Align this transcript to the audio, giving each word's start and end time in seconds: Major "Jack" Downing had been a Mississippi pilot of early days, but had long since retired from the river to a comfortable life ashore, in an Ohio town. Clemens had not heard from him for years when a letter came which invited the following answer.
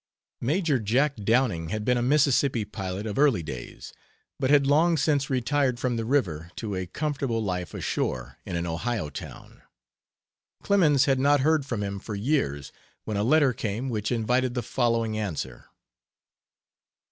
Major 0.41 0.79
"Jack" 0.79 1.15
Downing 1.17 1.69
had 1.69 1.85
been 1.85 1.95
a 1.99 2.01
Mississippi 2.01 2.65
pilot 2.65 3.05
of 3.05 3.19
early 3.19 3.43
days, 3.43 3.93
but 4.39 4.49
had 4.49 4.65
long 4.65 4.97
since 4.97 5.29
retired 5.29 5.79
from 5.79 5.95
the 5.95 6.05
river 6.05 6.49
to 6.55 6.73
a 6.73 6.87
comfortable 6.87 7.39
life 7.43 7.75
ashore, 7.75 8.39
in 8.43 8.55
an 8.55 8.65
Ohio 8.65 9.11
town. 9.11 9.61
Clemens 10.63 11.05
had 11.05 11.19
not 11.19 11.41
heard 11.41 11.67
from 11.67 11.83
him 11.83 11.99
for 11.99 12.15
years 12.15 12.71
when 13.03 13.15
a 13.15 13.23
letter 13.23 13.53
came 13.53 13.89
which 13.89 14.11
invited 14.11 14.55
the 14.55 14.63
following 14.63 15.19
answer. 15.19 15.67